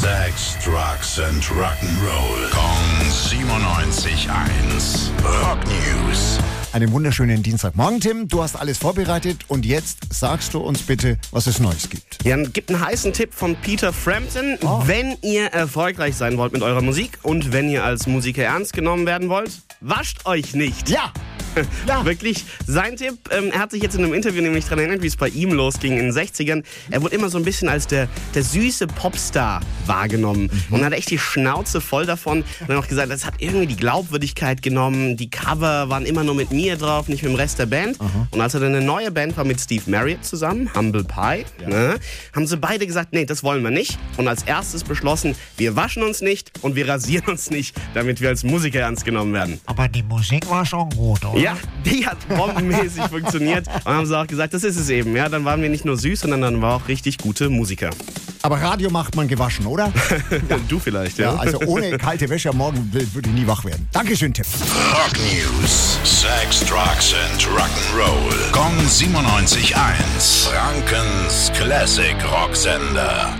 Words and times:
Sex, 0.00 0.56
Drugs 0.64 1.18
and 1.18 1.42
Rock'n'Roll. 1.44 2.50
Kong 2.50 3.10
97.1. 3.10 5.10
Rock 5.24 5.58
News. 5.66 6.38
Einen 6.72 6.92
wunderschönen 6.92 7.42
Dienstagmorgen, 7.42 8.00
Tim. 8.00 8.28
Du 8.28 8.42
hast 8.42 8.56
alles 8.56 8.78
vorbereitet 8.78 9.38
und 9.48 9.66
jetzt 9.66 10.14
sagst 10.14 10.54
du 10.54 10.60
uns 10.60 10.82
bitte, 10.82 11.18
was 11.32 11.48
es 11.48 11.58
Neues 11.58 11.90
gibt. 11.90 12.24
Ja, 12.24 12.36
gibt 12.36 12.70
einen 12.70 12.80
heißen 12.80 13.12
Tipp 13.12 13.34
von 13.34 13.56
Peter 13.56 13.92
Frampton. 13.92 14.56
Oh. 14.62 14.82
Wenn 14.86 15.16
ihr 15.22 15.46
erfolgreich 15.46 16.14
sein 16.14 16.38
wollt 16.38 16.52
mit 16.52 16.62
eurer 16.62 16.80
Musik 16.80 17.18
und 17.22 17.52
wenn 17.52 17.68
ihr 17.68 17.82
als 17.84 18.06
Musiker 18.06 18.44
ernst 18.44 18.72
genommen 18.72 19.04
werden 19.04 19.28
wollt, 19.28 19.50
wascht 19.80 20.24
euch 20.26 20.54
nicht. 20.54 20.88
Ja! 20.88 21.12
Ja. 21.86 22.04
Wirklich, 22.10 22.44
sein 22.66 22.96
Tipp, 22.96 23.14
ähm, 23.30 23.50
er 23.52 23.58
hat 23.60 23.70
sich 23.70 23.82
jetzt 23.82 23.94
in 23.96 24.04
einem 24.04 24.14
Interview 24.14 24.42
nämlich 24.42 24.64
daran 24.64 24.80
erinnert, 24.80 25.02
wie 25.02 25.06
es 25.06 25.16
bei 25.16 25.28
ihm 25.28 25.52
losging 25.52 25.92
in 25.98 26.06
den 26.06 26.12
60ern. 26.12 26.62
Er 26.90 27.02
wurde 27.02 27.14
immer 27.14 27.28
so 27.28 27.38
ein 27.38 27.44
bisschen 27.44 27.68
als 27.68 27.86
der, 27.86 28.08
der 28.34 28.42
süße 28.42 28.86
Popstar 28.86 29.60
wahrgenommen 29.86 30.50
Mhm. 30.68 30.74
und 30.74 30.84
hat 30.84 30.92
echt 30.92 31.10
die 31.10 31.18
Schnauze 31.18 31.80
voll 31.80 32.06
davon. 32.06 32.38
Und 32.60 32.68
dann 32.68 32.76
auch 32.76 32.86
gesagt, 32.86 33.10
das 33.10 33.24
hat 33.24 33.34
irgendwie 33.38 33.66
die 33.66 33.76
Glaubwürdigkeit 33.76 34.62
genommen. 34.62 35.16
Die 35.16 35.30
Cover 35.30 35.88
waren 35.88 36.06
immer 36.06 36.24
nur 36.24 36.34
mit 36.34 36.50
mir 36.52 36.76
drauf, 36.76 37.08
nicht 37.08 37.22
mit 37.22 37.32
dem 37.32 37.36
Rest 37.36 37.58
der 37.58 37.66
Band. 37.66 37.98
Und 38.30 38.40
als 38.40 38.54
er 38.54 38.60
dann 38.60 38.74
eine 38.74 38.84
neue 38.84 39.10
Band 39.10 39.36
war 39.36 39.44
mit 39.44 39.60
Steve 39.60 39.82
Marriott 39.90 40.24
zusammen, 40.24 40.70
Humble 40.74 41.04
Pie, 41.04 41.44
ne, 41.66 41.96
haben 42.34 42.46
sie 42.46 42.56
beide 42.56 42.86
gesagt, 42.86 43.12
nee, 43.12 43.24
das 43.24 43.42
wollen 43.42 43.62
wir 43.62 43.70
nicht. 43.70 43.98
Und 44.16 44.28
als 44.28 44.42
erstes 44.44 44.84
beschlossen, 44.84 45.34
wir 45.56 45.76
waschen 45.76 46.02
uns 46.02 46.20
nicht 46.20 46.52
und 46.62 46.76
wir 46.76 46.88
rasieren 46.88 47.28
uns 47.28 47.50
nicht, 47.50 47.76
damit 47.94 48.20
wir 48.20 48.28
als 48.28 48.44
Musiker 48.44 48.80
ernst 48.80 49.04
genommen 49.04 49.32
werden. 49.32 49.60
Aber 49.66 49.88
die 49.88 50.02
Musik 50.02 50.48
war 50.48 50.64
schon 50.64 50.88
gut, 50.90 51.24
oder? 51.24 51.39
Ja, 51.40 51.56
die 51.84 52.06
hat 52.06 52.18
bombenmäßig 52.28 53.02
funktioniert. 53.10 53.66
Und 53.84 53.94
haben 53.94 54.06
sie 54.06 54.18
auch 54.18 54.26
gesagt, 54.26 54.54
das 54.54 54.64
ist 54.64 54.76
es 54.76 54.88
eben. 54.90 55.16
Ja, 55.16 55.28
dann 55.28 55.44
waren 55.44 55.62
wir 55.62 55.68
nicht 55.70 55.84
nur 55.84 55.96
süß, 55.96 56.20
sondern 56.20 56.42
dann 56.42 56.54
waren 56.54 56.70
wir 56.70 56.76
auch 56.76 56.88
richtig 56.88 57.18
gute 57.18 57.48
Musiker. 57.48 57.90
Aber 58.42 58.60
Radio 58.60 58.90
macht 58.90 59.16
man 59.16 59.28
gewaschen, 59.28 59.66
oder? 59.66 59.92
Du 60.68 60.78
vielleicht, 60.78 61.18
Ja, 61.18 61.34
ja. 61.34 61.38
also 61.38 61.60
ohne 61.60 61.98
kalte 61.98 62.28
Wäsche 62.28 62.50
am 62.50 62.56
Morgen 62.58 62.90
würde 62.92 63.28
ich 63.28 63.34
nie 63.34 63.46
wach 63.46 63.64
werden. 63.64 63.86
Dankeschön, 63.92 64.32
Tim. 64.32 64.44
Rock 64.92 65.12
News. 65.18 65.98
Sex, 66.04 66.60
Drugs 66.60 67.14
and 67.14 67.42
Rock'n'Roll. 67.42 68.50
Kong 68.52 68.72
97.1. 68.86 70.48
Frankens 70.48 71.52
Classic 71.54 72.16
Rocksender. 72.32 73.34